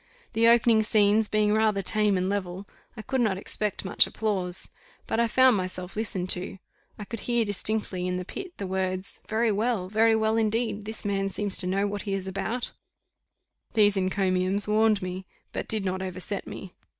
[0.33, 2.67] The opening scenes being rather tame and level,
[2.97, 4.71] I could not expect much applause;
[5.05, 6.57] but I found myself listened to:
[6.97, 10.85] I could hear distinctly in the pit, the words 'Very well very well indeed!
[10.85, 12.71] this man seems to know what he is about.'
[13.75, 16.73] These encomiums warmed me, but did not overset me.